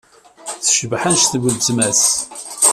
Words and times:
Tecbeḥ 0.63 1.01
anect 1.09 1.31
n 1.37 1.39
weltma-s. 1.41 2.03